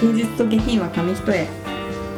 [0.00, 1.46] 芸術と下品は紙一重。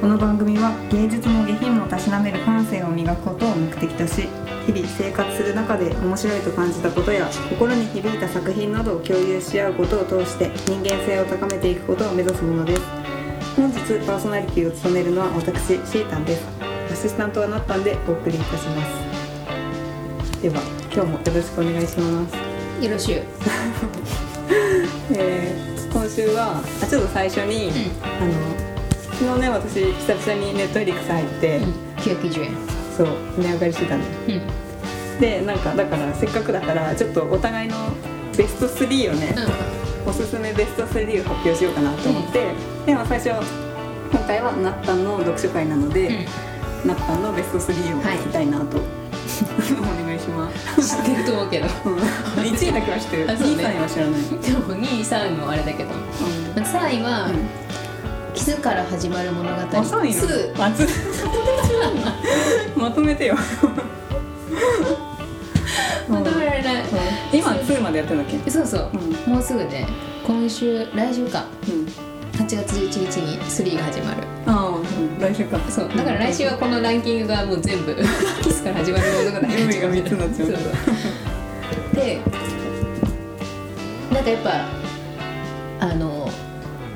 [0.02, 4.28] この番組は芸術も下品もたしなめる感性を磨くことを目的とし
[4.66, 12.82] 日々生活する中で面白いと感じたことや心に響いた作品などを共有し合うことを通して人間性を高めていくことを目指すものです。
[13.56, 16.46] 本日パーソナリティを務めるのは私シータンです。
[16.92, 20.42] アシスタントはなったんでお送りいたします。
[20.42, 20.60] では
[20.92, 22.84] 今日もよろしくお願いします。
[22.84, 23.22] よろしゅう。
[25.16, 25.69] えー今
[26.20, 27.70] 週はあちょっと最初に、
[28.02, 28.32] あの
[29.12, 31.90] 昨日ね私久々にネットフリックス入って、うん。
[31.96, 32.50] 990円
[32.96, 34.04] そう値上がりしてたの。
[34.04, 35.20] うん。
[35.20, 37.76] でなんかだからせっかくだからちょっとお互いの
[38.36, 39.34] ベスト3をね、
[40.06, 42.52] おすすめベスト3を発表しようかなと思って、
[42.86, 43.30] でも最初
[44.10, 46.26] 今回はナッタンの読書会なので、
[46.84, 48.78] ナッタンのベスト3を聞きたいなと、
[49.42, 51.66] お願いします知ってると思うけど。
[51.84, 51.96] うん。
[51.98, 53.32] 1位だけは知ってるね。
[53.34, 55.90] 2位3位は知らない、でも2位3位もあれだけど。
[55.94, 56.62] うん。
[56.62, 57.34] 3位はうん
[58.34, 59.56] 「キスから始まる物語。
[59.56, 60.64] あ3位2」の？
[60.64, 60.86] あつ
[62.76, 63.36] まとめてよ。
[66.08, 66.84] まとめられない。
[67.32, 68.50] 今2までやってんだっけ？
[68.50, 68.90] そうそう。
[69.26, 69.34] うん。
[69.34, 69.86] もうすぐね
[70.26, 71.44] 今週来週か。
[71.68, 71.86] うん。
[72.40, 74.22] 8月11日に3が始まる。
[74.46, 74.79] ああ、うん、
[75.20, 75.58] 来週か。
[75.70, 75.88] そう。
[75.96, 77.94] だから来週はこのランキングがもう全部
[78.42, 80.62] キスから始まる物語海が三つになっちゃうそうそ
[81.92, 82.20] うで
[84.12, 86.28] なんかやっぱあの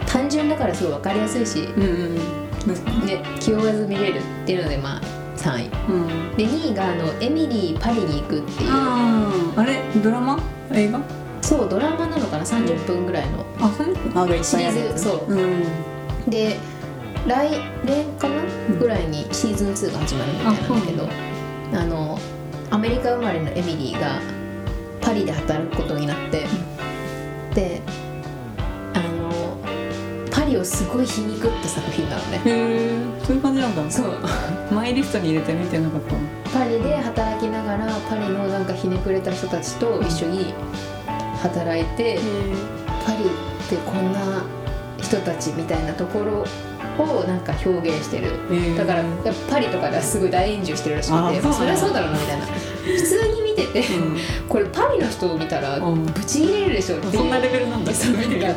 [0.07, 5.01] 単純だからすごい分かりやすいし、うんうんね、気負わず見れるっていうのでまあ
[5.37, 5.71] 3位。
[5.89, 6.37] うん。
[6.37, 8.71] で2位があの「エミリーパリに行く」っていう。
[8.71, 9.83] あれ？
[10.03, 10.39] ドラマ？
[10.73, 11.01] 映画？
[11.43, 13.45] そうドラマなのかな？30分ぐらいの。
[13.61, 14.87] あそういうのあがいっぱいあるやつ。
[14.87, 15.33] シリーズそう。
[15.33, 15.65] うん。
[16.31, 16.59] で
[17.27, 17.51] 来
[17.85, 21.09] 年かな、んぐらいにシーズン2が始まるみたいなんだけど
[21.73, 22.19] あの
[22.71, 24.21] アメリカ生まれのエミリーが
[25.01, 26.47] パリで働くことになって、
[27.55, 27.83] で
[28.95, 29.59] あの
[30.31, 32.39] パリをすごい皮肉った作品なのね。
[32.39, 33.91] へえそういう感じなんだ。
[33.91, 34.19] そう。
[34.73, 40.55] マイリストに入れて見てなかったパリで働きながらパリのなんかひねくれた人たちと一緒に
[41.43, 42.19] 働いて、
[43.07, 43.27] パリっ
[43.69, 44.45] てこんな
[45.01, 46.45] 人たちみたいなところ
[47.03, 48.33] をなんか表現してる。
[48.77, 52.47] だからやっぱパリとかではすごい大炎上してるらしくてあそそりゃそうだろうなみたいな。
[52.47, 54.19] 普通に見てて、うん。
[54.49, 57.13] これパリの人を見たらうんブチ切れるでしょっていう。
[57.15, 57.93] そんなレベルなんだ。
[57.93, 58.55] すごいなんか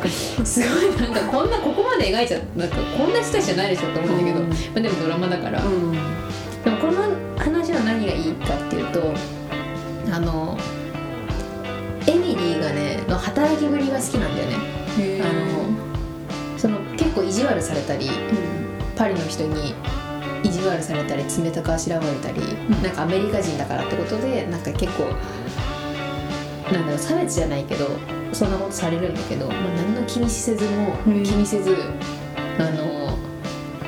[1.30, 4.48] こんなここまで描いちゃなんかこんな人たちじゃないでしょって思うんだけど、うん。
[4.48, 5.92] まあ、でもドラマだから、うん。
[6.64, 7.02] でもこの
[7.38, 9.14] 話は何がいいかっていうと
[10.12, 10.58] あの
[12.06, 14.56] エミリーがねの働きぶりが好きなんだよね。
[15.22, 15.87] あの
[17.28, 18.08] 意地悪されたり
[18.96, 19.74] パリの人に
[20.42, 22.82] 意地悪されたり冷たくあしらわれたり、ん。
[22.82, 25.04] なんかアメリカ人だからってことでなんか結構
[26.72, 27.86] なんだろう差別じゃないけど
[28.32, 31.22] そんなことされるんだけど、まあ、何の気にせずもうん。
[31.22, 31.76] 気にせず
[32.58, 33.18] あの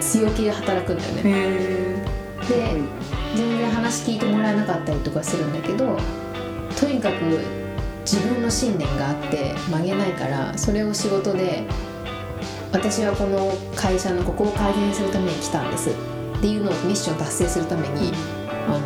[0.01, 1.23] 強気で働くんだよね。
[2.49, 2.77] で
[3.37, 5.97] 全然話聞いてもらえなかったりとかするんだけど
[6.79, 7.39] とにかく
[8.01, 11.65] 自分の信念があって曲げないからそれを仕事で
[12.73, 15.91] 私はこの会社のここを改善するために来たんです。
[15.91, 15.93] っ
[16.41, 18.13] ていうのをミッション達成するために
[18.67, 18.79] あの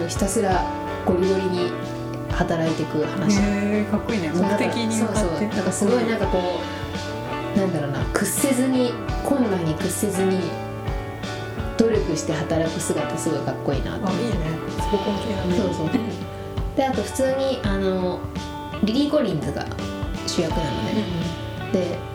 [0.00, 0.64] もうひたすら
[1.04, 1.70] ゴリゴリに
[2.30, 3.40] 働いていく話。
[3.40, 4.30] へえかっこいいね。
[4.30, 5.48] 目的に向かそうそう。
[5.48, 6.60] なんかすごいなんかこ
[7.56, 8.04] うなんだろうな。
[8.12, 8.92] 屈せずに
[9.24, 10.40] 困難に屈せずに
[11.76, 14.38] 努力して働く姿すごいかっこいいなと思ってあいいね。
[14.70, 15.56] スポコン系だね。
[15.56, 15.88] そうそう。
[16.76, 18.20] であと普通にあの
[18.84, 19.66] リリー・コリンズが
[20.26, 21.04] 主役なのね、
[21.72, 22.13] でな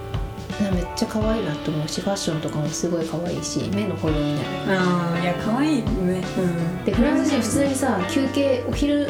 [0.71, 4.41] めっちゃ可愛いなと思うしファッションとかもすごい可愛いし目の保養にな。
[4.41, 4.47] る
[4.79, 6.23] ああいや可愛いね。
[6.37, 6.85] うん。
[6.85, 9.07] でフランス人普通にさ休憩お昼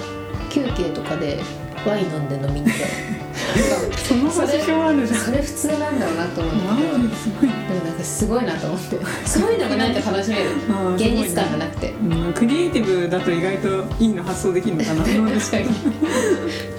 [0.49, 1.39] 休憩とかで
[1.85, 5.19] ワイン飲んで飲みに行ってなんかそのそれ場所あるじゃん。
[5.19, 8.99] それ普通なんだろうなと思うんだマけどジすごいでもなんかすごいなと思って。
[9.25, 10.49] そういうのがなんか楽しめる。
[10.95, 11.91] 現実感がなくて。
[11.91, 15.03] うんクリエイティブだと意外といいの発想できるのかな。
[15.03, 15.15] 確
[15.51, 15.65] かに。
[15.65, 15.71] 普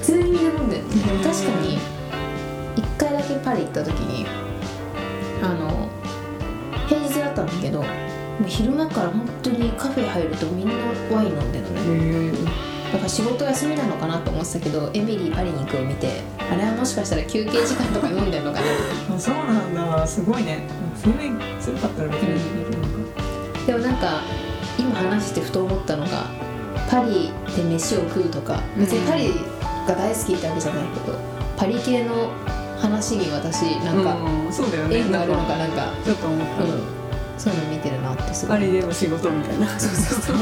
[0.02, 0.80] 通に飲んで。
[1.24, 1.78] 確かに
[2.76, 4.26] 一回だけパリ行った時に
[8.50, 10.74] 昼間から本当にカフェ入るとみんな
[11.10, 12.28] ワイン飲んでるのね。
[12.28, 18.66] へだから仕事休みなのかなと思ってたけどエミリーパリに行くを見てあれはもしかしたら休憩時間とか飲んでるのかな。
[19.14, 20.06] あそうなんだ。
[20.06, 20.66] すごいね。
[20.96, 21.14] それ
[21.60, 23.66] 強かったら別に。
[23.66, 24.22] でもなんか
[24.76, 26.26] 今話してふと思ったのが
[26.90, 29.28] パリで飯を食うとか別にパリ
[29.86, 31.16] が大好きってわけじゃないけど
[31.56, 32.32] パリ系の
[32.80, 34.52] 話に私なんかうん。
[34.52, 34.96] そうだよね。
[34.96, 36.99] 縁があるのかなんなんか、ちょっと思った、うん、
[37.40, 38.58] そういうの見てるなってすごい。
[38.58, 39.66] パリでの仕事みたいな。
[39.78, 40.36] そうそうそう。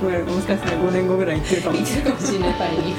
[0.00, 1.78] これもしかしたら5年後ぐらい行ってるかも。
[1.78, 2.96] 見てるかもしれないパリに。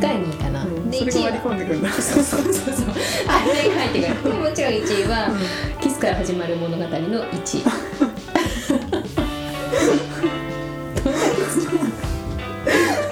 [0.00, 0.90] が2位かな、うん。
[0.90, 1.92] でそれ1位割り込んでくるんだ。
[1.92, 2.94] そうそうそうそう。
[3.28, 4.24] あれが入入ってくる。
[4.24, 5.30] でももちろん1位は
[5.80, 6.98] 「キスから始まる物語」の1
[7.58, 7.62] 位。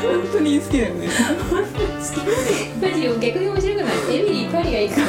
[0.03, 1.09] 本当に好きだよね。
[2.83, 5.07] マジよ逆に面白くないエミリーパリがいいから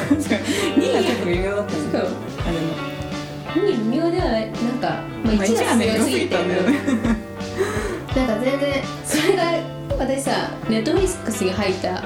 [4.86, 6.56] か、まあ、1まあ一が強すぎてね
[8.16, 9.44] なんか全然それが
[9.98, 10.32] 私さ
[10.70, 12.04] ネットフリックスに入った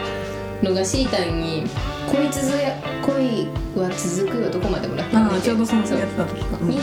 [0.64, 1.66] のがシータンに
[2.12, 6.58] 「恋続や恋は続く」はどこまでもらったんだああちょうどそのやつそうだ時か。
[6.62, 6.78] に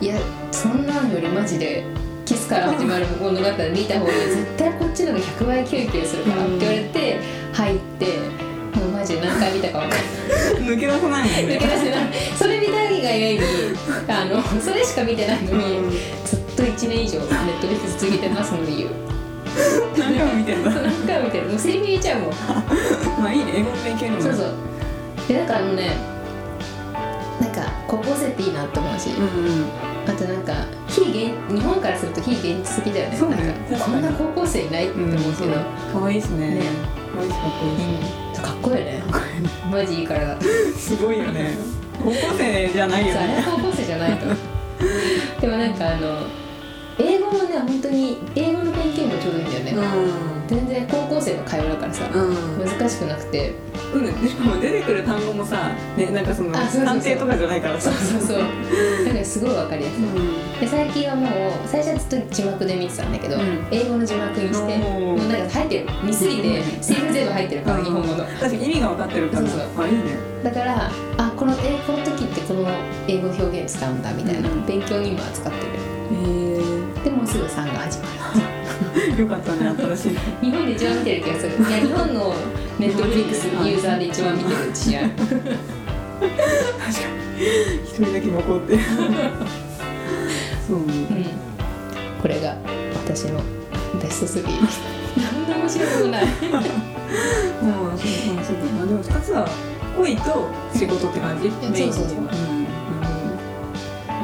[0.00, 0.16] いや
[0.52, 1.84] そんなんよりマジで
[2.24, 7.20] キスから始まる物語見た方が絶対こっちの方が100倍キュンキュンするからって言われて
[7.52, 8.06] 入って
[8.78, 10.17] もうマジで何回見たか分かんない
[10.68, 12.12] 抜け出さないもん抜けね出せない。
[12.36, 13.40] それ見たいがゆえに
[14.08, 15.90] あの それしか見てないのに、うん。
[15.90, 18.90] ずっと1年以上ネットフリックス続けてますので言う
[19.96, 20.70] 何回も見てんだ。
[20.70, 21.46] 何回も見てる。
[21.48, 22.30] もうセリフ言えちゃうもん。
[23.22, 23.52] まあいいね。
[23.56, 24.22] 英語の勉強にも。
[24.22, 24.52] そうそう。
[25.26, 25.90] でなんかあのね
[27.40, 29.64] なんか高校生っていいなって思うし、うんうん。
[30.06, 30.52] あとなんか
[30.86, 33.16] 非現日本からすると非現実的だよね。
[33.16, 33.36] そうね。
[33.70, 35.54] なんかこんな高校生いないって思うけど、
[35.92, 36.54] 可愛いしね。
[36.54, 36.62] ね
[37.18, 39.02] かっこいいしかっこいいよね。
[39.70, 40.38] マジいいから。
[40.40, 41.56] すごいよね。
[41.98, 43.44] 高校生じゃないよね。
[43.44, 44.26] 高校生じゃないと。
[45.40, 46.22] でもなんかあの
[46.98, 49.72] 英語もね本当に英語の勉強にもちょうどいいんだよね、
[50.48, 52.58] 全然高校生の会話だからさ、うん。
[52.58, 53.52] 難しくなくて。
[53.94, 54.22] うん。
[54.22, 56.84] でしかも出てくる単語もさねなんかそのあそうそうそう。
[56.86, 57.92] 探偵とかじゃないからさ。
[57.92, 58.38] そうそうそう。
[59.04, 60.60] だからすごいわかりやすい。
[60.60, 61.28] で最近はもう
[61.66, 63.66] 最初はずっと字幕で見てたんだけど、うん。
[63.70, 68.24] 英語の字幕にしてもうなんか入ってる見すぎてセリフ全部入ってるから、日本語の。
[68.24, 69.84] 確かに意味が分かってるからそうそう。
[69.84, 70.02] あいいね。
[70.42, 72.68] だからあこのえこの時ってこの
[73.06, 74.66] 英語表現使うんだみたいな、うん。
[74.66, 75.72] 勉強にも扱ってる。
[76.10, 78.04] へでもうすぐ3が始ま
[78.64, 78.67] え
[79.18, 80.12] よかったね新しい。
[80.14, 81.52] る日本で一番見てる気がする。
[81.52, 82.34] いや日本の
[82.78, 85.38] ネットフリックスユーザーで一番見てる試合確かに。
[87.84, 88.78] 一人だけ残って。
[90.66, 90.92] そうね。
[91.10, 91.26] うん。
[92.22, 92.56] これが
[93.06, 93.40] 私の
[94.02, 94.44] ベスト3
[95.16, 96.26] 何でも面白くもない。
[96.52, 96.72] まあそう
[98.34, 98.56] まあそう。
[98.56, 99.48] かまあでも二つは
[99.96, 101.46] 恋と仕事って感じ？
[101.46, 102.20] やメインにそうそうそうう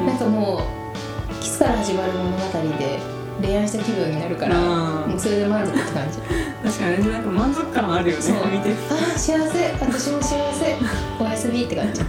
[0.03, 0.07] ん。
[0.07, 2.37] なんかもうキスから始まる物語
[2.77, 2.99] で
[3.41, 6.17] 恋愛した気分になるからあもうそれで満足って感じ。
[6.19, 8.35] ー確かにねなんか満足感あるよねそう。
[8.47, 8.69] 見て。
[8.69, 9.71] あー幸せ。
[9.81, 10.75] 私も幸せ。
[11.19, 12.01] おやすみって感じ。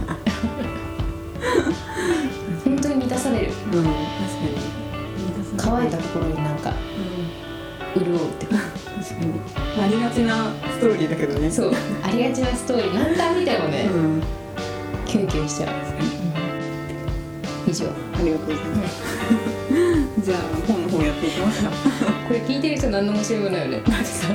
[2.63, 3.51] 本当に満たされる。
[3.51, 3.87] うん確かに。
[5.57, 6.73] 乾いたところになんか
[7.95, 8.45] 潤うって。
[8.45, 9.33] 確かに。
[9.83, 11.51] ありがちなストーリーだけどね。
[11.51, 11.73] そう。
[12.03, 12.93] ありがちなストーリー。
[12.93, 14.23] 何回見てもね、うん。
[15.05, 15.69] キュンキュンしちゃう、
[17.69, 17.85] 以上。
[17.87, 19.03] ありがとうございます。
[20.25, 20.39] じゃあ
[21.27, 21.69] ていきますか
[22.27, 23.81] これ聞いてる人何の面白くないよね？
[23.85, 24.27] だってさ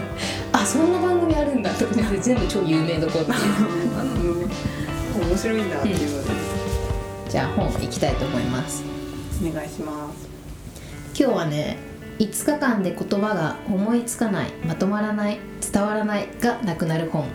[0.53, 1.73] あそんな番組あるんだ。
[1.75, 6.31] と思って全部超有名どころって面白いんだっていうので。
[7.29, 8.85] じゃあ本行きたいと思います。
[9.43, 10.29] お願いします。
[11.19, 11.79] 今日はね
[12.19, 15.39] 5日間で言葉が思いつかないまとまらない
[15.73, 17.27] 伝わらないがなくなる本。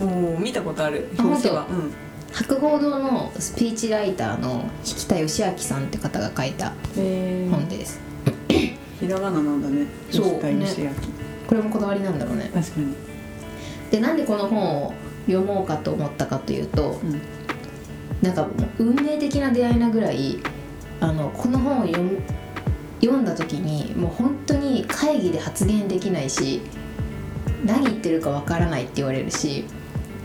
[0.00, 1.08] おお見たことある。
[1.18, 1.64] あ表紙は。
[1.64, 1.92] 本
[2.32, 8.00] 博報堂のスピーチライターの引田義明さんって方が書いたうん本です
[9.04, 9.86] ひらがななんだね。
[10.10, 10.24] そう。
[10.24, 10.90] 吉田義明
[11.46, 12.50] これもこだわりなんだろうね。
[12.52, 12.94] 確かに。
[13.90, 14.94] でなんでこの本を
[15.26, 17.20] 読もうかと思ったかというとうん。
[18.22, 20.38] なんかもう運命的な出会いなぐらい
[21.00, 22.22] あのこの本を読む
[23.00, 26.62] 読んだ時にもう本当に会議で発言できないし
[27.66, 29.66] 何言ってるかわからないって言われるし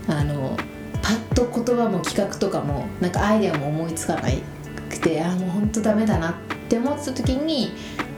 [0.08, 0.56] あの
[1.02, 4.42] パッと言葉も企画とかもなんかアイデアも思いつかない
[4.88, 6.34] くてあーもう本当ダメだなっ
[6.68, 7.72] て思ってた時に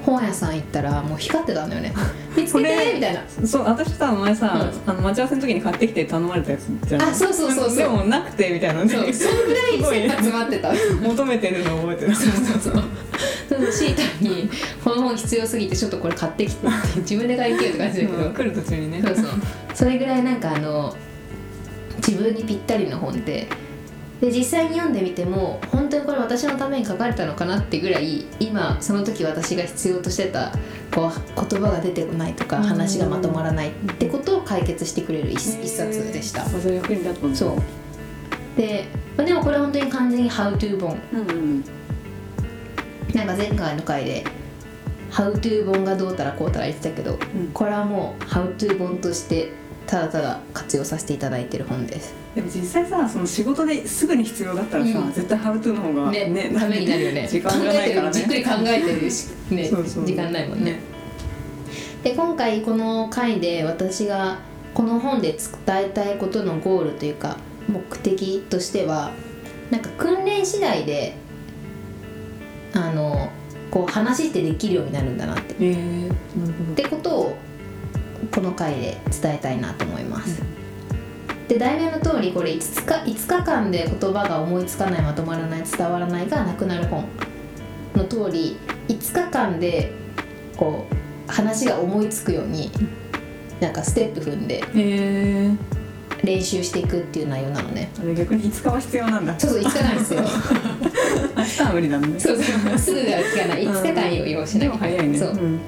[0.05, 1.95] 本屋さん行ったらもう光ってたんだよね。
[2.37, 3.23] 見つけてみたいな。
[3.45, 7.03] そう私さ前さ、うあの待ち合わせの時に買ってきて頼まれたやつじゃん。
[7.03, 7.77] あそうそうそうそう。
[7.77, 8.89] でもなくてみたいなね。
[8.89, 10.73] そうそんぐらいすごい切羽詰まってた。
[11.03, 12.27] 求めてるのを覚えてるそう。
[12.27, 12.83] そうそう。
[13.49, 14.49] そうシータに
[14.83, 19.03] 「この本必要すぎてちょっとこれ買ってきて」って自分で買いけよって感じだけど、うん来る途中にね。
[19.05, 19.25] そうそう。
[19.75, 20.95] それぐらいなんかあの
[21.99, 23.47] 自分にぴったりの本で
[24.23, 30.53] で実際に読んでみても本当にこれ私のために書かれたのかなってぐらい今その時私が必要としてた
[30.95, 32.63] こう言葉が出てこないとかうん。
[32.63, 36.45] 話がまとまらないってことを解決してくれる一一冊でした。
[36.45, 37.57] あそれ役に立そう。
[38.57, 38.85] で
[39.17, 40.97] まあでもこれは本当に完全に「How to 本」
[43.13, 44.25] なんか前回の回で
[45.11, 47.19] 「How to 本がどうたらこうたら言ってたけど、ん。
[47.53, 49.51] これはもう「How to 本として
[49.87, 52.15] ただただ活用させていただいてる本です。
[52.35, 55.13] でも実際さその仕事ですぐに必要だったらさ、うん。
[55.13, 57.29] 絶対ハウトゥーの方がねためになるよね。
[57.29, 58.13] 時間がないからね。
[58.13, 60.07] じっくり考えてるし、ね、そうそう。
[60.07, 60.81] 時間ないもんね。
[62.03, 64.39] で今回この回で私が
[64.75, 65.33] この本で
[65.67, 67.37] 伝えたいことのゴールというか
[67.69, 69.13] 目的としては
[69.71, 71.15] なんか訓練次第で
[72.75, 73.31] あの
[73.71, 75.55] こう話ってできるようになるんだなって。
[75.61, 77.37] えー、なるほってことを
[78.31, 80.43] この回で伝えたいなと思います。
[81.49, 87.05] で題名の通りこれ5日 ,5 日間で言葉が思いつかないまとまらない伝わらないがなくなる本
[87.95, 88.57] の通り
[88.89, 89.93] 5日間で
[90.57, 92.71] こう話が思いつくように
[93.61, 95.57] なんかステップ踏んでどえー、
[96.25, 97.91] 練習していくっていう内容なのね。
[98.17, 99.39] 逆に5日は必要なんだ。
[99.39, 100.23] そうそう5日なんですよ。
[101.37, 102.79] 明日は無理なんだねそうそう。
[102.79, 103.65] すぐでは聞かない。
[103.65, 105.19] 5日間用意しなでいも早いね。
[105.19, 105.61] そうん。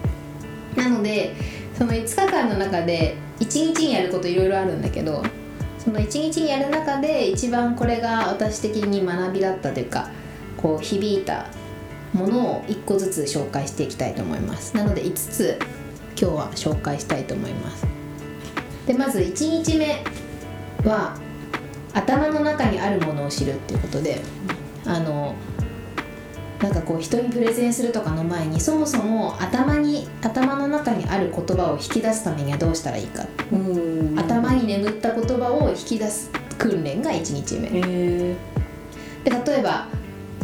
[0.76, 1.34] なので
[1.76, 5.22] その5日間の中で1日にやることいろいろあるんだけど
[5.78, 10.10] その1日にやる中で一番これが私的に学びだったというか
[10.56, 11.46] こう響いた
[12.12, 14.76] ものを1個ずつ紹介していきたいと思います。
[14.76, 15.58] なので5つ
[16.18, 17.86] 今日は紹介したいと思います。
[18.86, 20.04] でまず1日目
[20.84, 21.18] は
[21.92, 24.20] 頭の中にあるものを知るっていうことで
[24.86, 25.34] あの
[26.64, 33.26] なんかこう人にプレゼンするとかの前にそもそも頭に頭の中にある言葉を引き出すためにはどうしたらいいか。
[33.52, 34.18] うん。
[34.18, 37.68] 頭に眠った言葉を引き出す訓練が1日目。
[37.70, 38.34] え
[39.24, 39.88] で例えば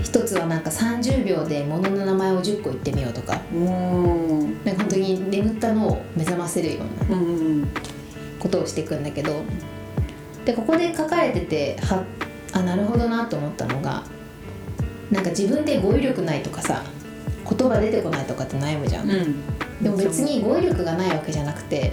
[0.03, 3.41] 一つはなんか30秒で物の名前を10個言ってみようとか。
[4.63, 7.67] なんか本当に眠ったのを目覚ませるような
[8.39, 9.43] ことをしていくんだけど。
[10.45, 12.05] でここで書かれてては
[12.53, 14.03] あなるほどなと思ったのが
[15.11, 16.83] なんか自分で語彙力ないとかさ
[17.49, 19.11] 言葉出てこないとかって悩むじゃん。
[19.11, 19.35] うん。
[19.83, 21.93] でも別に語彙力がないわけじゃなくて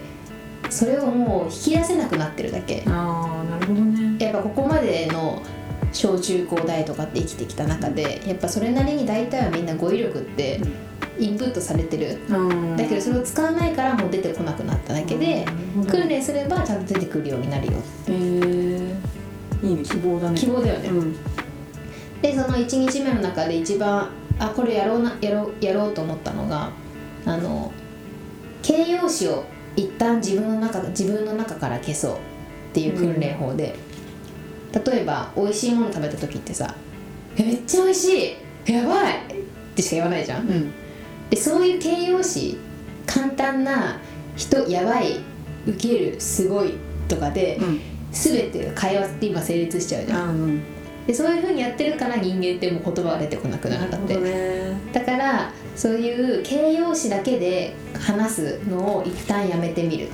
[0.69, 2.83] それをもう引き出せなくなってるだけ。
[2.86, 4.24] ああなるほどね。
[4.24, 5.41] やっぱここまでの
[5.93, 10.59] 小中高大とかって生きてきた中でやっぱそれなりに大体はみんな語彙力って
[11.17, 12.19] インプットされてる。
[12.29, 12.77] うん。
[12.77, 15.45] だけどそれを使わないからもう出てこなくなっただけで
[15.89, 17.74] 訓練すればちゃんと出てくるようになるよ。
[18.07, 20.38] えー、いいね希望だね。
[20.38, 20.89] 希望だよね。
[20.89, 21.15] うん
[22.21, 24.09] でその1日目の中で一番
[24.39, 26.71] あこれやろうなやろうやろうと思ったのが
[27.25, 27.71] あの
[28.62, 29.45] 形容詞を
[29.75, 32.17] 一旦自分の中自分の中から消そうっ
[32.74, 33.75] ていう訓練法で、
[34.86, 36.75] 例えば美味しいもの食べた時ってさ
[37.38, 40.47] 「えめっちゃ美味しいやばい!」ってしか言わないじゃん。
[40.47, 40.74] うん
[41.29, 42.57] でそういう形容詞
[43.05, 44.00] 簡単な
[44.38, 45.19] 「人やばい」
[45.67, 46.74] 「ウケる」「すごい」
[47.07, 50.21] とかで、うん全て会話って今成立しちゃうじゃん。
[50.21, 50.62] あうん
[51.07, 54.77] でそういう風にやってるから人間ってもう言葉が出てこなくなったって、ね。
[54.91, 60.09] だからそういう形容詞だけで話すのを一旦やめてみる。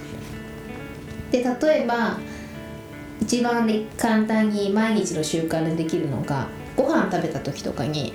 [1.32, 2.20] で例えば
[3.20, 6.48] 一番で簡単に毎日の習慣でできるのが
[6.78, 8.14] ご飯食べた時とかに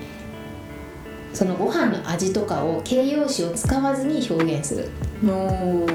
[1.33, 4.89] そのご飯の味とかを形容詞を使わずに表現する。
[5.23, 5.87] おーなる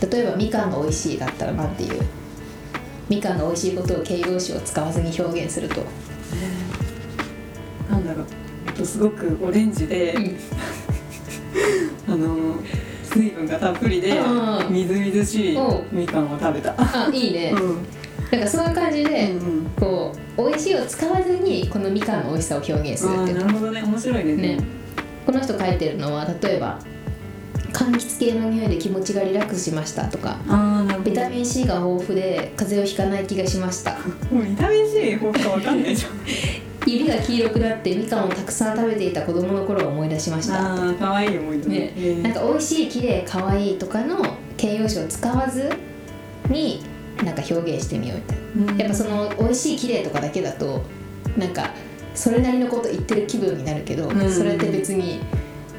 [0.00, 0.16] ほど。
[0.16, 2.02] 例えばみかんが美味しいだったらなんていう？
[3.08, 5.82] みかんが美味しいことを形容詞を使わずに表現すると。
[7.90, 8.26] なんだろう。
[8.66, 10.36] えっとすごくオレンジで、うん。
[12.08, 12.56] あの
[13.02, 14.72] 水分がたっぷりでうん。
[14.72, 16.74] みずみずしいうんみかんを食べた。
[16.78, 17.86] あいいね、うん。
[18.30, 23.32] なんかそういう感じで、うんこう美味しいを使わずにこのみかんの美味しさを表現するあって。
[23.32, 23.82] いうーなるほどね。
[23.82, 24.36] 面白いね。
[24.36, 24.58] ね。
[25.26, 26.78] この人書いてるのは例えば
[27.72, 30.38] 柑橘系の匂いで気持ちがリラックスしましたとか
[31.04, 33.96] ビタミン C が豊富で風邪をひかない気がしました。
[34.30, 36.12] ビタミン C ほんとわかんないじゃん。
[36.86, 40.54] 指が黄色くなってみかんをたくさん食べていた子供の頃を思い出しました。
[40.54, 41.68] ああ可愛い思い出。
[41.68, 42.22] ねえー。
[42.22, 44.18] なんか美味しい綺麗可愛いとかの
[44.56, 45.70] 形容詞を使わず
[46.50, 46.82] に
[47.24, 48.72] なんか表現してみようみたいな。
[48.72, 48.78] うん。
[48.78, 50.82] やっぱその美味しい綺麗とかだけだと
[51.38, 51.70] なんか
[52.14, 54.30] それなりのこと言ってる気分になるけど、うん。
[54.30, 55.20] それって別に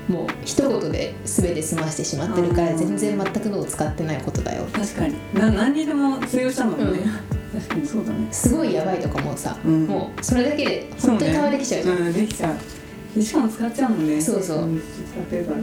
[0.08, 4.66] もう一言で全て済ましてしまってるからうん全然全くのを使ってないことだよ。
[4.74, 5.16] 確かに。
[5.34, 7.60] な何にでも通用したのもね、うん。
[7.62, 8.28] 確かにそうだね。
[8.32, 9.86] すごいやばいとかもさ、うん。
[9.86, 12.56] もうそれだけで本当に会話できちゃうじゃん、うんできちゃう。
[13.16, 14.22] でしかも使っちゃうもんね。
[14.22, 14.66] そうそう。
[14.66, 14.86] ん使
[15.22, 15.58] ってるから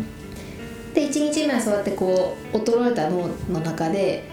[0.95, 4.25] で1日目はそうやってこう衰えた脳の中で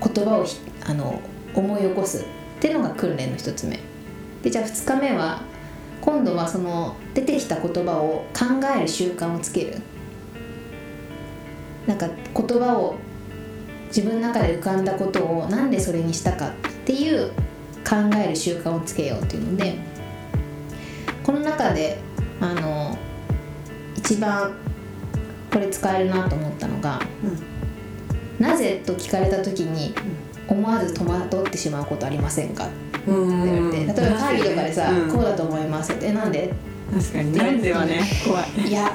[0.00, 1.20] 言葉をひあの
[1.54, 2.24] 思い起こすっ
[2.60, 3.80] ていうのが訓練の一つ目。
[4.42, 5.42] でじゃあ2日目は
[6.04, 8.44] 今度はその出てきた言葉を考
[8.76, 9.78] える習慣をつける
[11.86, 12.96] なんか言葉を
[13.86, 16.52] 自分の中で浮かんだことをなんでそれにしたかっ
[16.84, 17.30] ていう
[17.88, 19.78] 考える習慣をつけようっていうので
[21.22, 21.98] この中で
[22.38, 22.98] あの
[23.96, 24.54] 一番
[25.50, 27.00] これ使えるなと思ったのが
[28.38, 29.94] 「なぜ?」と聞かれた時に
[30.48, 32.66] 思わず戸惑ってしまうことありませんか？
[32.66, 36.52] ってうん言われて例えば会議とかでさうん「こうだと思います」って「えなんで?
[36.92, 37.32] 確かに。
[37.36, 38.00] なんではね。
[38.24, 38.90] 怖い」いや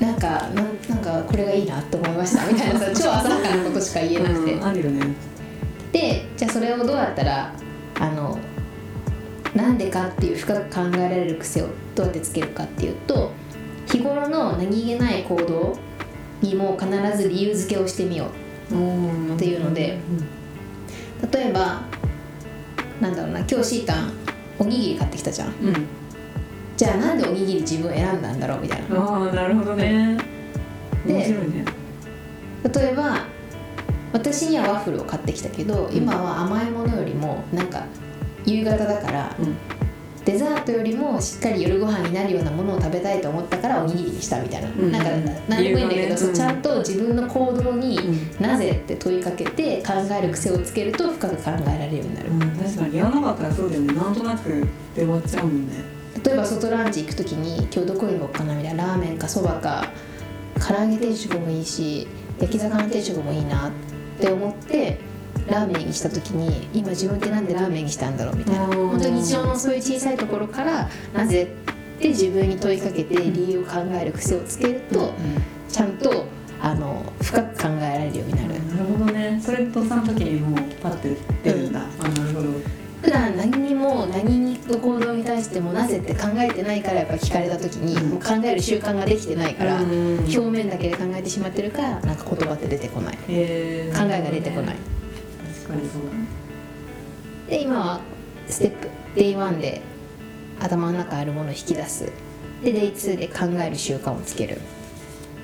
[0.00, 0.48] なんか
[0.88, 2.46] なんかこれがいいなって思いました。
[2.50, 5.06] みたいなさ超浅はかなことしか言えなくて、うんあるよね。
[5.92, 7.52] でじゃあそれをどうやったら
[7.98, 8.38] あの
[9.54, 13.32] なんでかっていう深く考えられる癖をどうやってつけるかっていうと
[13.86, 15.74] 日頃の何気ない行動
[16.42, 18.26] にも必ず理由付けをしてみよ
[18.70, 19.98] うっていうので
[21.32, 21.82] 例えば
[23.00, 24.12] なんだろうな今日シータン
[24.58, 25.48] おにぎり買ってきたじゃん。
[25.48, 25.86] うん。
[26.76, 29.00] じゃあなんでおにぎり自分を選んだんだろうみたいな。
[29.00, 30.18] ああなるほどね。
[31.06, 31.64] で面白いね。
[32.74, 33.24] 例えば
[34.12, 37.84] 私にはワッフルを買ってきたけど今は甘いものよりもなんか
[38.44, 39.56] 夕方だからうん
[40.26, 44.90] デザートよりもしっかり夜ご飯になるようなものを食べたいと思ったからおにぎりにしたみたいな、うん。
[44.90, 45.10] なんか
[45.48, 47.96] 何でもいいんだけど、そうちゃんと自分の行動に
[48.38, 52.40] うなぜって問いかけて考える癖をつけると深く考えられるようになる、うん。
[52.40, 53.94] 確かにやらなかったらそうだよね。
[53.94, 54.66] なんとなくで
[54.96, 55.74] 終わっちゃうもんね。
[56.24, 58.86] 例えば外ランチ行く時に今日どこに行こうかなみたいな。
[58.88, 59.92] ラーメンかそばか。
[60.58, 62.08] 唐揚げ定食もいいし
[62.40, 63.70] 焼き魚定食もいいなっ
[64.18, 64.98] て思って
[65.48, 68.68] ラーメンにした時に今自分ってなんでラーメンにしたんだろうみたいな。
[68.68, 75.12] うん本当に日常のそういう小さいところからなぜって自分に問いかけて理由を考える癖をつけると
[75.68, 76.24] ちゃんと
[76.60, 78.48] あの深く考えられるようになる。
[78.48, 79.40] なるほどね。
[79.42, 82.48] それとその時にもうパッて出るんだ、あなるほど。
[83.02, 88.10] 普段何にも何の行動に対してもなぜって考えてないからやっぱ聞かれた時にうん。
[88.10, 93.16] もう考える習慣ができてないからうん表面だけで考えてしまってるからなんか言葉って出てこない。
[93.16, 94.76] 考えが出てこない
[95.66, 96.26] 確かにそうだね。
[97.48, 98.00] で今は
[98.48, 99.82] ステップ Day1 で
[100.60, 102.12] 頭の中あるものを引き出す。
[102.62, 104.60] で Day2 で考える習慣をつける。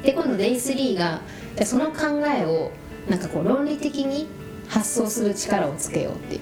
[0.02, 1.20] で今度 Day3 が
[1.56, 2.72] じゃあその考えを
[3.08, 4.28] なんかこう論理的に
[4.68, 6.40] 発想する力をつけようっていう。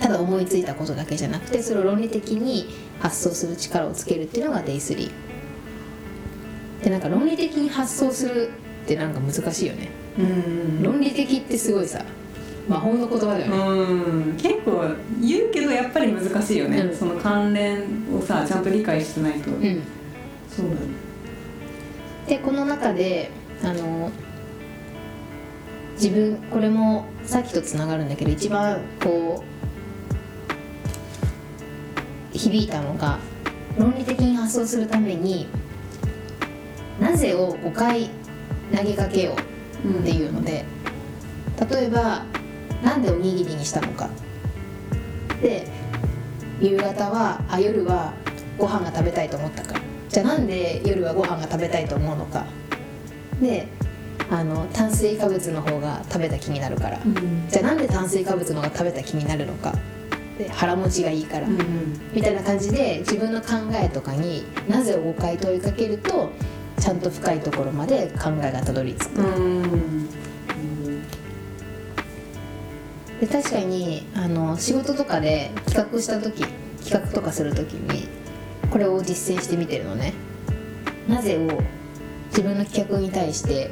[0.00, 2.68] ただ思いついたことだけじゃなくてそれを論理的に
[3.00, 5.10] 発想する力をつけるっていうのが Day3
[6.84, 8.50] でなんか論理的に発想する
[8.84, 9.88] ってなんか難しいよね。
[10.18, 10.82] うん。
[10.82, 12.04] 論理的ってすごいさ
[12.68, 13.56] 魔法の言葉だよね。
[13.56, 14.36] うん。
[14.36, 14.82] 結構
[15.20, 16.96] 言うけどやっぱり難しいよね、うん。
[16.96, 19.82] その関連をさちゃんと理解してないと、うん。
[20.50, 20.80] そうだね。
[22.26, 23.30] でこの中で
[23.62, 24.10] あの
[25.94, 29.44] 自分これもさっきとつながるんだけど一番こ
[32.34, 33.18] う響いたのが
[33.78, 35.46] 論理的に発想するために
[37.00, 38.10] 「なぜ」を5回
[38.74, 39.36] 投げかけよ
[39.84, 40.64] うっていうので
[41.70, 42.24] 例えば
[42.82, 44.08] 「なんでおにぎりにしたのか」
[45.42, 45.66] で
[46.60, 48.12] 夕方はあ夜は
[48.58, 49.74] ご飯が食べたいと思ったか。
[49.74, 52.46] らじゃあなんで夜はご飯が食べたいと思うのか。
[53.40, 53.68] で
[54.30, 57.46] あの炭水化物の方が食べた気になるから、うん。
[57.48, 59.72] じゃあなんで炭水化物の方が食べた気になるのか。
[60.38, 61.58] で腹持ちがいいから、うん。
[62.12, 66.30] みたいな感じで自分の考えとかになぜを5回問いかけると
[66.80, 70.08] ちゃんと深いところまで考えがたどり着く、うん
[73.20, 76.44] で確かにあの仕事とかで企画した時
[76.84, 78.08] 企画とかする時に
[78.70, 80.12] これを実践してみてるのね
[81.08, 81.60] なぜを
[82.28, 83.70] 自分の企画に対して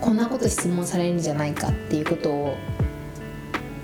[0.00, 2.56] こんなこと質問されるんじゃないかっていうことを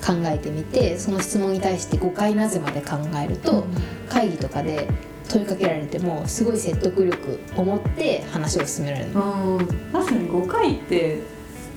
[0.04, 3.66] 考えてみてその質問に対して5回なぜまで考えると、
[4.08, 4.88] 会議とかで
[5.28, 9.20] 問いかけられてもすごい説得力を持って話を進められるの。
[9.20, 11.22] あー確かに5回って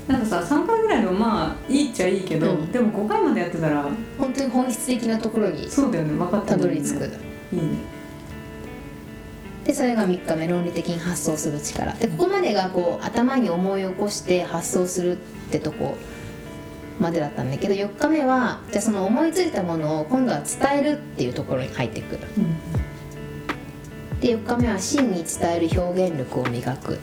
[0.08, 2.72] なんかさ3回ぐらいでもまあいいっちゃいいけど、うん。
[2.72, 3.88] でも5回までやってたら
[4.18, 7.06] 本当に本質的なところにそうだよね分かったたどり着く。
[7.54, 7.78] いいね。
[9.64, 11.94] でそれが3日目論理的に発想する力。
[11.94, 15.16] でここまでがこう頭に思い起こして発想するっ
[15.52, 15.98] てとこ
[17.00, 22.22] までだったんだけど4日目はじゃあその思いついたものを今度は伝えるっていうところに入ってくる。
[24.20, 27.00] で4日目は真に伝える表現力を磨く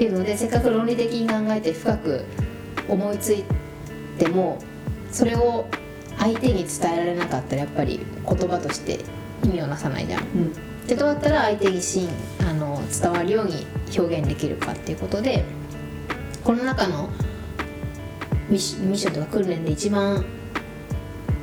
[0.00, 2.24] っていうのでせっかく論理的に考えて深く
[2.88, 3.44] 思いつい
[4.18, 4.58] ても
[5.12, 5.66] それを
[6.16, 9.00] 相手に伝えられなかったらやっぱり言葉として
[9.44, 10.22] 意味をなさないじゃん。
[10.22, 10.52] うん
[10.86, 12.08] でどうやったら相手に真
[12.40, 15.44] あの伝わるように表現できるかっていうことで
[16.42, 17.10] この中の
[18.48, 20.24] ミッションとか訓練で一番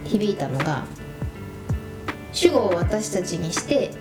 [0.04, 0.86] 響いたのが
[2.34, 3.92] 主語を私たちにして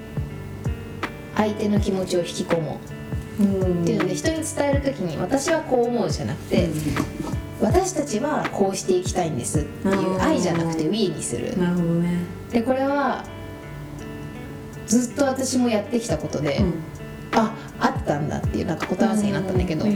[1.36, 2.95] 相手の気持ちを引き込もううん
[3.36, 6.68] っていうので人に伝える時に私はこう思うじゃなくて
[7.60, 11.56] 私たちはこうしていきたいんですっていう愛じゃなくて We にする。
[11.58, 12.18] なるほどね、
[12.50, 13.24] でこれは
[14.86, 16.62] ずっと私もやってきたことで、
[17.32, 19.86] ああったんだっていうなんか答え合わせになったんだけど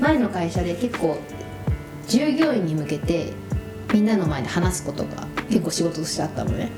[0.00, 1.18] 前の会社で結構
[2.08, 3.32] 従業員に向けて
[3.92, 6.70] みんなの前で話すことが結構仕事としてあったのね。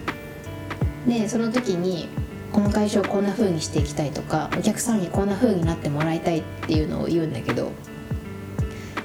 [1.06, 2.08] でその時に
[2.54, 7.72] この会社をこんな風にしていきたいとかお客さんにこんな風になってもらいたいっていうのを言うんだけど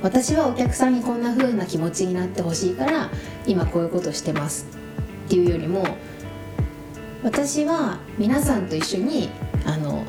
[0.03, 3.09] 私はお客さんにこんな風な気持ちになってほしいから
[3.47, 4.67] 今こういうことしてます
[5.25, 5.83] っていうよりも
[7.23, 9.31] 私は皆さんと一緒に
[9.65, 10.03] あの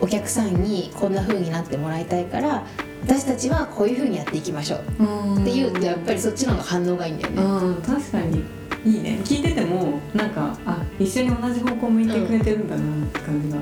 [0.00, 2.64] お客さんにこんな風になってもらいたいから
[3.04, 7.76] 私たちはこういう風にやっていきましょうっていうとやっぱりそっちの方が反応がいいんだよね。
[7.86, 8.42] 確かに
[8.84, 9.18] いいね。
[9.24, 13.58] 聞いててもなんかあ一緒に同じ方向向いてくれてるんだなって感じが、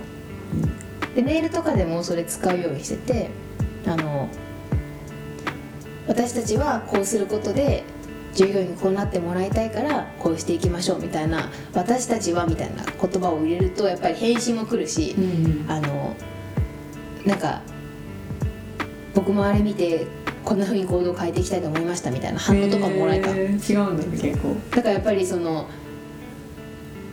[1.14, 3.30] でメールとかでもそれ使うようにしてて
[3.86, 4.28] あの
[6.06, 7.84] 私たちはこうすることで
[8.34, 15.70] 従業員にこうなってもらいたいからこうしていきましょうみたいな「私たちは」みたいな言葉を入れるとやっぱり返信も来るし、ん。
[15.70, 16.16] あの
[17.24, 17.60] なんか
[19.14, 20.06] 僕もあれ見て
[20.44, 24.56] こんな風に行動を変えていきたいと思いましたみたいな反応とかももらえた、へー違うんだね結構。
[24.70, 25.68] だからやっぱりその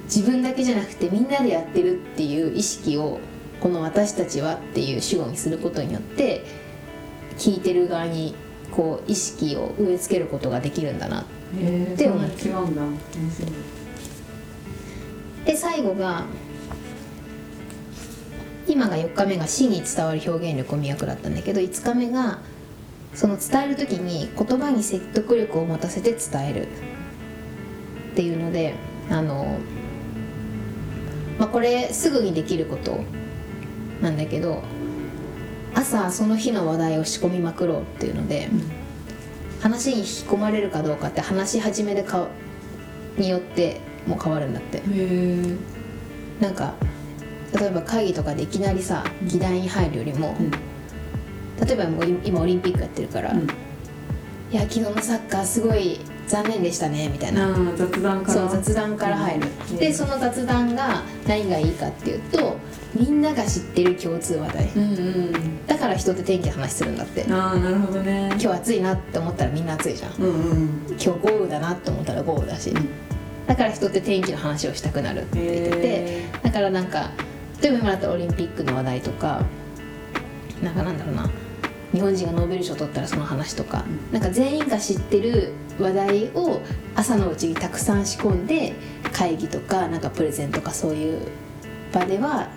[0.05, 3.19] 自分だけじゃなくてみんなでやってるっていう意識を
[3.59, 6.43] この「私たちは」っていう主語にすることによって
[7.37, 8.33] 聞いてる側に
[8.71, 11.23] こう意識を植え付けることができるんだなへ
[11.91, 12.81] えでも違うんだ
[15.45, 16.25] で最後が
[18.67, 22.39] 今が4日目が死に伝わる表現力を磨くだったんだけど5日目が
[23.13, 26.67] その伝える時に言葉に説得力を持たせて伝える。
[28.11, 28.75] っていうので
[29.09, 29.59] あの、
[31.37, 32.99] まあ、これすぐにできること
[34.01, 34.61] なんだけど
[35.73, 38.49] 朝その日の話題を仕込みまくろうっていうので、
[39.61, 42.27] 話に引き込まれるかどうかって話し始めでか
[43.17, 44.81] によってもう変わるんだって。
[46.41, 46.73] なんか
[47.57, 50.68] 例えば会議とかでいきなりさ議題に入るよりも、うん
[51.65, 51.83] 例えば
[52.23, 53.47] 今オリンピックやってるから「うん。
[54.51, 58.33] いや昨日のサッカーすごい残念でしたね」みたいな、雑談から。
[58.33, 59.77] そう雑談から入る、うん。
[59.77, 62.57] でその雑談が何がいいかっていうと
[62.95, 64.69] みんなが知ってる共通話題。
[64.75, 65.67] うんうん。
[65.67, 67.25] だから人って天気の話するんだって。
[67.29, 68.29] ああなるほどね。
[68.31, 70.13] 今日暑いなって思ったらみんな暑いじゃん。
[70.19, 70.69] うんうん。
[70.89, 72.73] 今日豪雨だなって思ったら豪雨だし、
[73.47, 77.11] だから人って天気の話をしたくなるって言ってて、へだからなんか
[77.61, 79.43] 例えば今だったらオリンピックの話題とか
[80.63, 81.29] なんかなんだろうな
[81.93, 86.61] 日本人がノーベル賞取ったらその話とか、なんか全員が知ってる話題を
[86.95, 88.73] 朝のうちにたくさん仕込んで
[89.13, 91.21] 会議とかなんかプレゼンとかそういう
[91.93, 92.49] 場では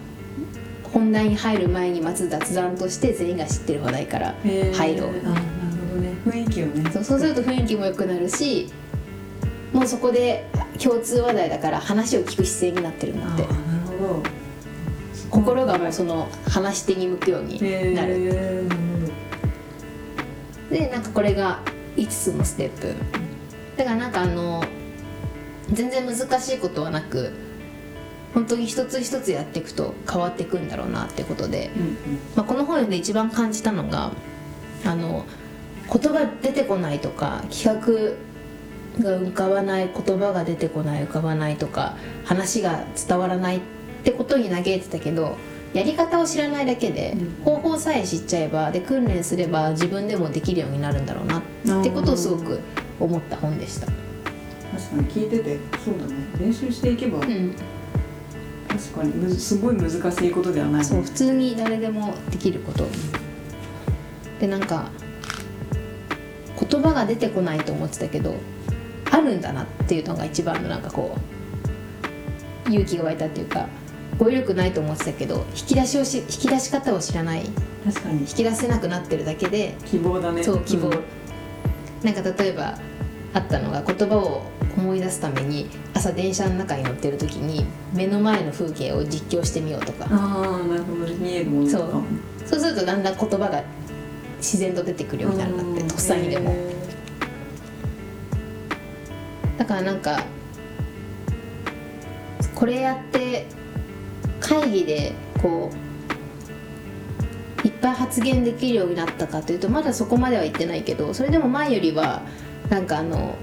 [0.93, 5.09] 本題に入る前にまず雑談として全員が知ってる話題からー入ろう。
[5.09, 5.37] あーなる
[5.89, 6.15] ほどね。
[6.27, 6.91] 雰囲気をね。
[6.91, 8.71] そうそうすると雰囲気も良くなるし
[9.73, 10.47] もうそこで
[10.79, 13.43] 共通話題だから話を聞く姿勢になってるんだって。
[13.43, 13.55] なる
[13.99, 14.23] ほど。
[15.31, 17.95] 心がもうその話し手に向くようになる、へー。
[17.95, 18.82] なる
[20.73, 21.61] でなんかこれが
[21.97, 22.95] 5つのステップ。
[23.77, 24.65] だからなんかあの
[25.71, 27.33] 全然難しいことはなく
[28.35, 31.97] 本当に一つ一つやっていくと変わっていくんだろうなってことで、うん。
[32.35, 34.13] まあ、この本で一番感じたのが
[34.85, 35.25] あの
[35.93, 43.61] 言葉出てこないとか企画が浮かばない言葉が出てこない浮かばないとか話が伝わらないっ
[44.05, 45.37] てことに嘆いてたけど
[45.75, 47.45] やり方を知らないだけで、うん。
[47.45, 51.39] 方法さえ知っちゃえばで訓練すれば自分でもできるようになるんだろうな
[51.81, 52.61] ってことをすごく
[53.01, 53.87] 思った本でした。
[53.87, 56.15] 確かに聞いててそうだね。
[56.39, 57.55] 練習していけばうん、
[58.69, 62.87] 確かにむずすごい難しいことではないそう普通に誰でもできること。
[64.41, 64.91] でなんか
[66.69, 68.35] 言葉が出てこないと思ってたけど
[69.11, 71.17] あるんだなっていうのが一番のなんかこ
[72.67, 73.69] う勇気が湧いたっていうか
[74.19, 77.45] 語彙力ないと思ってたけど引き出しをし引き出し方を知らない。
[77.45, 78.27] 引確かに。
[78.27, 80.43] き出せなくなってるだけで希望だね。
[80.43, 80.91] そう希望、ん
[82.03, 82.79] なんか例えば
[83.35, 84.43] あったのが言葉を
[84.77, 90.07] 思い出すために朝電車の中に乗ってる時に目の前の風景を実況してみようとか。
[90.11, 91.85] ああなるほど見えるものとか。
[91.85, 92.03] そう。
[92.47, 93.63] そうするとだんだん言葉が
[94.39, 96.51] 自然と出てくるようになるんだってとっさにでも。
[96.51, 96.73] へ
[99.59, 100.25] だからなんか
[102.55, 103.47] これやって
[104.43, 105.71] 会議でこ
[107.65, 112.23] ういっぱい発言できるようになったかというとまだそこまでは言ってないけどそれでも前よりは
[112.69, 113.37] なんかあの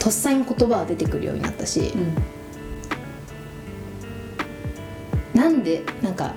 [0.00, 1.98] とっさに言葉が出てくるようになったしー、う
[5.38, 5.40] ん。
[5.40, 6.34] なんでなんか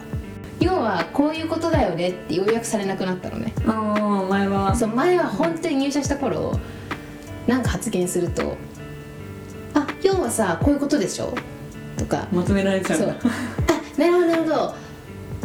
[0.59, 3.53] 要はこういうことだよねって要約されなくなったのね。
[3.65, 4.75] ああ前は。
[4.75, 6.59] そう前は本当に入社した頃
[7.47, 8.57] なんか発言すると
[9.73, 11.33] 「あ要はさこういうことでしょ?」
[11.97, 12.27] とか。
[12.31, 13.09] まとめられちゃうそう。
[13.09, 14.75] あなるほどなるほど。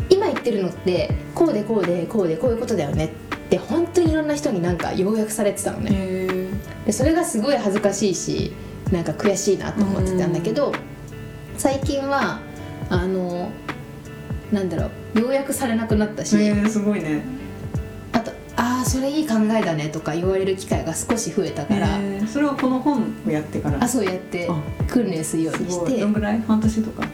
[0.09, 3.07] 今言ってるのってこうでこうでこうでこういうことだよね。
[3.07, 6.27] って本当にいろんな人になんか要約されてたのね。
[6.85, 8.53] でそれがすごい恥ずかしいし
[8.93, 10.73] なんか悔しいなと思ってたんだけど
[11.57, 12.41] 最近は
[12.89, 13.51] あの
[14.53, 17.25] なんだろう要約されなくなったし、えー、すごいね
[18.97, 22.27] それいい考えだねとか言われる機会が少し増えたから、えー。
[22.27, 23.85] それはこの本をやってから。
[23.85, 24.49] あそうやって。
[24.51, 24.59] あ。
[24.89, 26.01] 訓練するようすにして。
[26.01, 27.07] どんぐらい半年とか？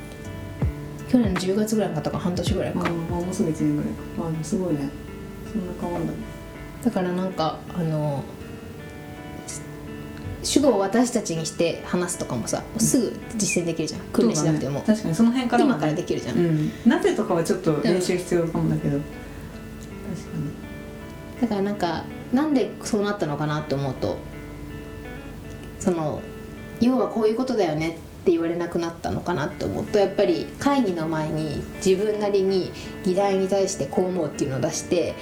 [1.08, 4.32] 去年の10月ぐらいかとか半年ぐらいか、ああもうすぐ1年ぐらい。
[4.32, 4.88] かあすごいね。
[5.52, 6.18] そんな変わんだね
[6.84, 8.22] だからなんかあの
[10.44, 14.00] 主語を私たちにして話すとかもさすぐ実践できるじゃん。
[14.12, 16.70] 訓練しなくても、ね確かにその辺から今もからできるじゃん、うん。
[16.86, 19.31] なぜとかはちょっと練習必要かもだけど、確かに
[21.42, 24.16] だからなんかなんでそうなったのかなって思うと
[25.80, 26.22] その
[26.80, 27.92] 要はこういうことだよねっ
[28.24, 32.70] て言われなくなったのかなって思うとやっぱり会議の前に自分なりに
[33.04, 35.16] 議題に対してこう思うっていうのを出して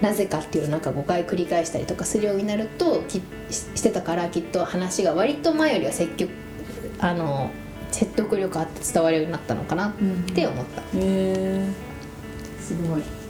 [0.00, 6.30] なぜかっていうのをなんか5回繰り返したりとかするようになるときししてたからきっと話が割と前よりは積極
[6.98, 7.52] あの
[7.92, 9.92] 説得力あって伝わるようになったのかなっ
[10.34, 10.80] て思った。
[10.80, 11.68] へえ
[12.58, 13.21] すごい。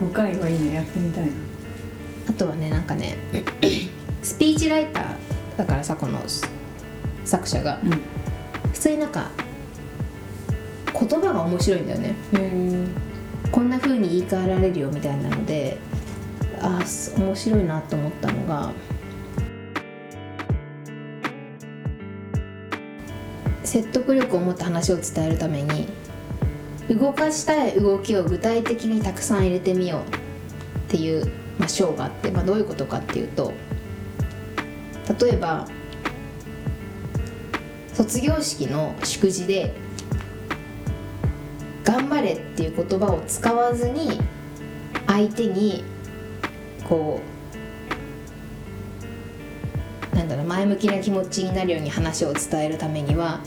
[0.00, 1.32] 5回はいいねやってみたいな。
[2.28, 3.16] あとはねなんかね
[4.22, 5.04] スピーチライター
[5.58, 6.20] だからさこの
[7.24, 7.80] 作者が。
[7.84, 7.92] うん。
[7.92, 7.96] へ
[8.72, 9.30] 普通になんか
[10.98, 12.14] 言葉が面白いんだよね。
[12.32, 12.86] え
[13.50, 15.78] こんな風に言い換えられるよみたいなので
[16.60, 18.72] ああす面白いなと思ったのが
[23.62, 25.88] 説得力を持った話を伝えるために
[26.88, 30.02] 動かしたい動きを具体的にたくさん入れてみようっ
[30.88, 31.26] ていう、
[31.58, 33.52] まあ、章があって、まあ、どういうことかっていうと
[35.20, 35.66] 例えば
[37.94, 39.72] 卒業式の祝辞で
[41.84, 44.20] 「頑張れ」っていう言葉を使わずに
[45.06, 45.84] 相手に
[46.88, 47.20] こ
[50.12, 53.40] うなんだろう前向きな気持ちになるように話を伝えるためには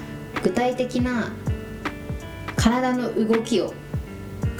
[0.44, 1.32] 具体的な
[2.58, 3.74] 体の動きを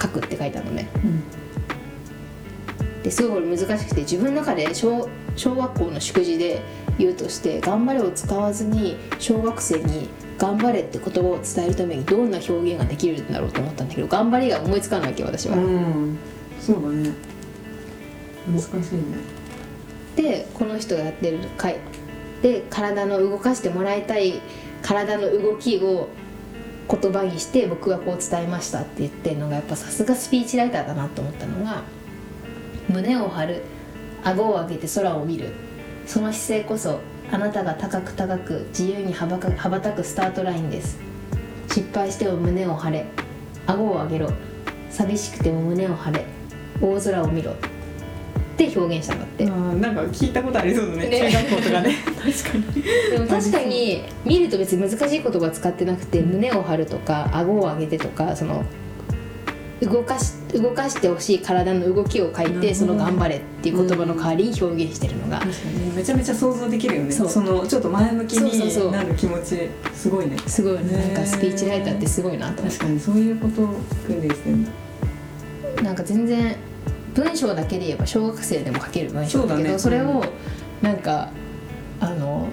[0.00, 0.88] 書くって書いてあるのね。
[0.96, 3.02] うん。
[3.02, 6.62] ですごいこれ難しくて自分の中で小小学校の祝辞で
[6.98, 10.08] 言うとして「頑張れ」を使わずに小学生に
[10.38, 15.56] 「頑張れ」って言葉を伝えるためにどんな表現ができるんだろうと思ったんだけど頑張りが思いつかないわけ私は。
[15.56, 16.18] うん。
[16.60, 17.12] そうだね。
[18.48, 18.82] 難しいね。
[20.16, 21.76] でこの人がやってる回。
[22.42, 24.40] で体の動かしてもらいたい
[24.82, 26.08] 体の動きを
[26.90, 31.82] 言葉にして僕はこう伝えましたって言ってるのがやっぱさすがスピーチライターだなと思ったのが
[32.88, 33.62] 胸を張る
[34.24, 35.52] 顎を上げて空を見る。
[36.06, 40.98] その姿勢こそあなたが高く高く自由に羽ばか羽ばたくスタートラインです。
[41.68, 43.06] 失敗しても胸を張れ。
[43.66, 44.32] 顎を上げろ。
[44.90, 46.24] 寂しくても胸を張れ。
[46.80, 47.54] 大空を見ろ。
[48.66, 49.44] って表現したんだって。
[49.44, 51.08] あーなんか聞いたことありそうだね。
[51.08, 51.30] ね。
[51.30, 51.94] 中学校とかね。
[52.18, 52.82] 確かに。
[53.12, 58.64] でも確かに見ると別に難しい言葉使ってなくて胸を張るとか顎を上げてとかその
[59.80, 65.38] 動かし動かしてほしい体の動きを書いてその「頑張れ」っていう言葉の代わりに表現してるのが。
[65.38, 67.12] 確かにめちゃめちゃ想像できるよね。
[67.12, 68.86] そのちょっと前向きそうそうそう。
[68.86, 70.36] になる気持ちすごいね。
[70.46, 73.68] すごいへーなんかスピーチライターってすごいなと確かにそういうことを
[74.06, 74.70] 訓練してるんだ
[75.78, 76.56] てなんか全然
[77.18, 79.78] 文章だけで言えば小学生でも書ける文章だけどそだね。
[79.78, 80.24] そうれを
[80.80, 81.30] なんか
[82.00, 82.48] あの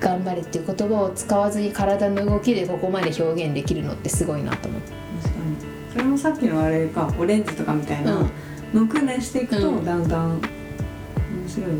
[0.00, 4.92] 頑張れっていう言葉を使わずに体の動きでここまで表現できるのってすごいなと思って。
[5.22, 5.56] 確かに。
[5.92, 8.28] それもさっきのあれかオレンジとかみたいな
[8.74, 8.88] うん。
[8.88, 9.84] 訓練していくとうん。
[9.84, 10.40] だんだん面
[11.48, 11.74] 白いね。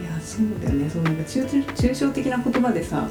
[0.00, 0.90] いやそうだよね。
[0.90, 3.06] そのなんか抽抽象的な言葉でさ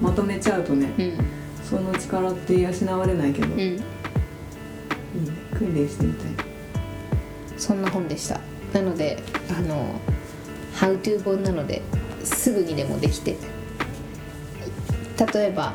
[0.00, 1.18] まとめちゃうとねうん。
[1.64, 3.64] その力って養われないけど、いいね。
[3.64, 6.47] うん訓練してみたい
[7.58, 8.40] そんな本でした。
[8.72, 9.86] なのであの
[10.78, 11.82] 「How to 本なので
[12.22, 13.36] すぐにでもできて
[15.32, 15.74] 例えば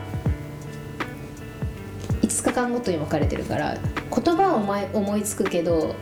[2.22, 3.78] 5日間ごとに分かれてるから
[4.16, 5.96] 言葉を思いつくけど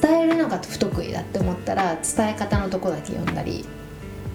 [0.00, 3.64] 伝えるのが不得意だって思ったら伝え方のとこだけ読んだり。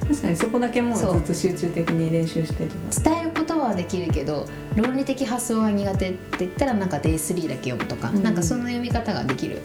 [0.07, 2.69] 確かにそこだけもうずそうっと集中的に練習してる
[3.03, 4.45] 伝えることはできるけど
[4.75, 8.21] 論理的発想が苦手って言ったらなんか Day3 だけ読むとか、うん。
[8.21, 9.61] なんかその読み方ができる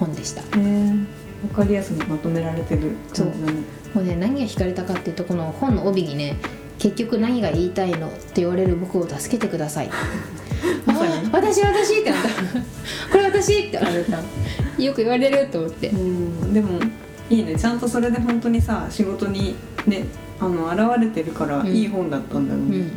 [0.00, 0.40] 本でした。
[0.40, 3.52] へえ分かりやすくまとめられてる感じだね。
[3.94, 6.36] もうね何が惹かれたかっていうとこの本の帯にね
[6.78, 9.90] 結局何が言いたいのって言われる僕を助けてください。
[10.86, 12.28] まさ私私ってなった。
[13.12, 14.82] これ私ってなった。
[14.82, 15.88] よく言われると思って。
[15.88, 16.80] うんでも
[17.28, 17.56] いいね。
[17.56, 19.54] ちゃんとそれで本当にさ仕事に
[19.86, 20.04] ね
[20.40, 21.66] あの現れてるからうん。
[21.68, 22.90] いい本だったんだろうね、うん。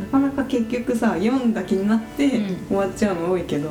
[0.00, 2.56] なかなか結局さ読んだ気になってうん。
[2.68, 3.68] 終わっちゃうの多いけど、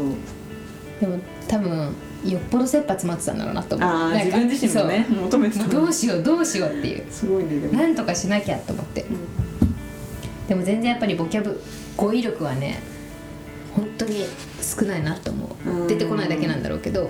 [0.99, 1.89] でも多分
[2.25, 3.89] よっぽど切羽詰まってたんだろうなと思う。
[3.89, 7.05] ああ自分自身もね求めてたどうしようどうしようっていう。
[7.11, 9.05] すごいねでも、なんとかしなきゃと思って。
[10.47, 11.61] でも全然やっぱりボキャブ
[11.97, 12.81] 語彙力はね
[13.75, 14.25] 本当に
[14.61, 15.69] 少ないなと思う。
[15.69, 15.87] うん。
[15.87, 17.09] 出てこないだけなんだろうけど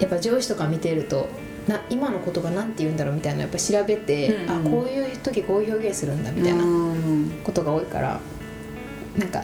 [0.00, 1.28] やっぱ上司とか見てると
[1.66, 4.50] な今の言葉なんて言うんだろうみたいなのやっぱ調べて、うん。
[4.50, 7.40] あこういう時こういう表現するんだみたいなうん。
[7.42, 8.20] ことが多いから
[9.16, 9.42] なんか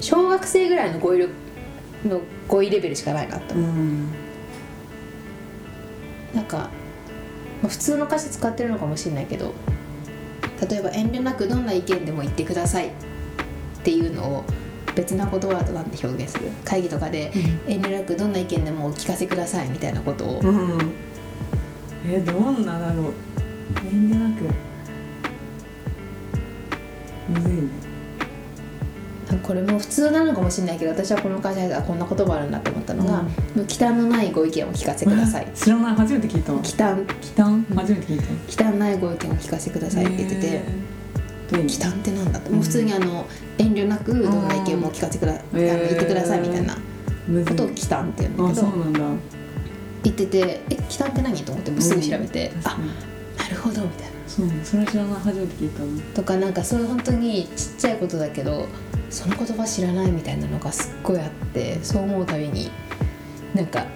[0.00, 1.32] 小学生ぐらいの語彙力
[2.04, 2.20] の
[2.50, 4.08] 語彙レベルしかないなとう思う、ん。
[6.34, 6.68] なんか、
[7.62, 9.54] まあ普通の歌詞使ってるのかもしれないけど
[10.68, 12.90] 例えば遠慮なくどんな意見でも言ってくださいっ
[13.84, 14.44] ていうのを
[14.94, 16.50] 別な言葉となんて表現する。
[16.64, 17.30] 会議とかで
[17.68, 20.40] 遠慮なくどんな意見でもお聞かせくださいみたいなことを。
[20.40, 20.92] うん。
[22.06, 23.12] えどんなだろう。
[23.86, 24.44] 遠慮なく。
[27.30, 27.89] むずいね
[29.50, 33.24] これも普通なのかもしれないけど私はこの会社ではこんな言葉あるんだと思ったのが
[33.66, 36.52] 「忌憚のないご意見を聞かせください」知らない初めて聞いた。
[36.52, 37.04] わ忌憚。
[37.20, 37.74] 忌憚？
[37.74, 38.24] 初めて聞いた。
[38.46, 40.62] 忌憚ないご意見を聞かせくださいって言ってて。
[41.50, 43.26] 忌憚ってなんだともう普通にあの
[43.58, 46.74] 遠慮なくどんな意見も聞かせくだ、あの言ってくださいみたいな。
[46.74, 48.60] ことを忌憚って言うんだあけど。
[48.60, 49.00] そうなんだ。
[50.04, 52.88] 言ってて「え忌憚って何?」と思ってもうすぐ調べて「あ確かに。
[52.88, 53.09] な
[53.50, 54.10] るほど」みたいな。
[54.26, 58.68] そうねそれ知らない初めて聞いたわとかなんかそういう本当にちっちゃいことだけど
[59.10, 62.70] その言葉知らないみたいなのがすっごいあってそう思うたびに
[63.54, 63.86] なんか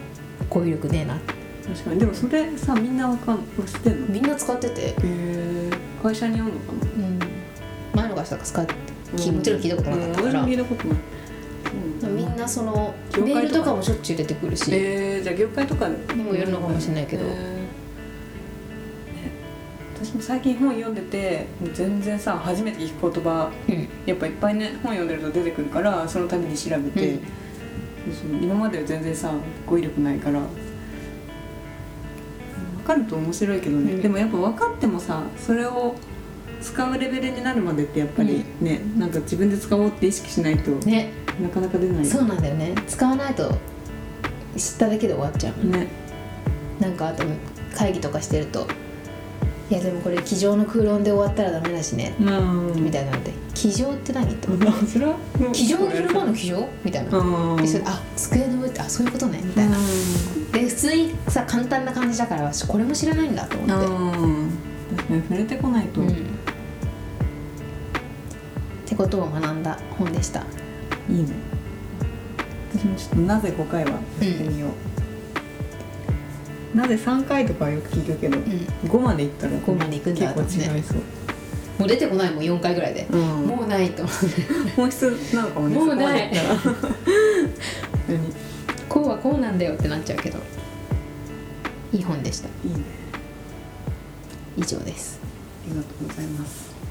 [0.50, 1.20] 語彙力ねえな。
[1.64, 2.00] 確かに。
[2.00, 4.06] でもそれさみんなわかん知ってんの？
[4.08, 5.70] みんな使ってて、へえ
[6.02, 7.06] 会社にあるのかな？
[7.06, 7.18] うん、
[7.94, 8.74] 前の会社が使って
[9.16, 10.48] きもちろん聞いたことなかったから、うん。
[10.48, 10.98] 聞いたことない。
[12.10, 13.34] みんなその業界とか？
[13.34, 17.24] メールとかもしょっちゅう出てくるし、えー、じゃあ業界とかにもよるのかもしれないけど。
[17.24, 17.53] ね私も
[20.20, 23.88] 最近本読んでて全然さ初めて聞く言葉うん。
[24.06, 27.16] やっぱいっぱいね本読んでると出てくるからそのために調べて、う
[28.40, 28.42] ん。
[28.42, 29.32] 今までは全然さ
[29.66, 30.48] 語彙力ないから分
[32.86, 34.02] かると面白いけどね、うん。
[34.02, 35.94] でもやっぱ分かってもさそれを
[36.60, 41.12] 使うレベルになるまでってやっぱりね、なんか自分で使おうって意識しないとね。
[41.40, 42.06] なかなか出ない。
[42.06, 42.74] そうなんだよね。
[42.86, 43.54] 使わないと
[44.56, 45.66] 知っただけで終わっちゃう。
[45.66, 45.88] ね。
[46.80, 47.24] なんかあと
[47.76, 48.66] 会議とかしてると
[49.70, 52.14] いやでもこれ机上の空論で終わったらダメだしね。
[52.20, 52.84] うん。
[52.84, 55.16] みたいなので机上って何って思うそれは
[55.52, 57.18] 机上の昼間の机上みたいな。
[57.18, 57.62] うん。
[57.62, 59.40] でそれあ机の上ってあそういうことね。
[59.42, 59.76] みたいな。
[60.52, 63.74] で普通にさ簡単な感じだから私これも知らないんだと思って。
[63.86, 63.88] う
[64.26, 64.50] ん。
[64.96, 66.08] 確かに触れてこないと、うん。
[66.08, 66.12] っ
[68.86, 70.40] てことを学んだ本でした。
[71.08, 71.28] いいね。
[72.74, 74.93] 私もちょっとなぜ5回はやってみよう、
[76.74, 78.44] なぜ3回とかはよく聞くけど、うん。
[78.44, 80.40] 5までいったら5まで行くんだ結構
[80.74, 80.98] 違いそう、
[81.78, 83.46] もう出てこないもん4回ぐらいで、うん。
[83.46, 84.26] もうないと思って
[84.76, 85.02] 本質
[85.34, 86.30] なのかもねもうない。
[88.88, 90.38] こうはこうなんだよってなっちゃうけど
[91.92, 92.48] いい本でした。
[92.48, 92.80] いいね。
[94.56, 95.20] 以上です。
[95.66, 96.83] ありがとうございます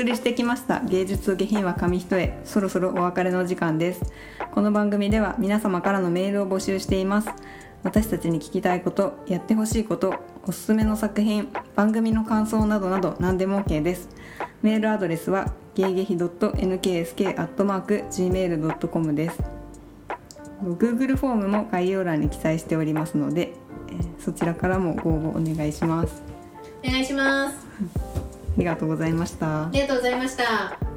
[0.00, 0.80] 送りしてきました。
[0.80, 2.32] 芸術と下品は紙一重。
[2.44, 4.00] そろそろお別れの時間です。
[4.52, 7.28] この番組では皆様からのメールを募集しています。
[7.82, 10.14] 私たちに聞きたいことやってほしいこと
[10.46, 14.08] おすすめの作品番組の感想などなど何でも OK です。
[14.62, 19.38] メールアドレスはゲゲヒ .nksk.gmail.com です。
[20.62, 23.52] Google フォームも概要欄に記載しておりますので、
[23.90, 26.22] えそちらからもご応募お願いします。
[26.82, 28.19] お願いします。
[28.56, 29.66] ありがとうございました。
[29.66, 30.89] ありがとうございました。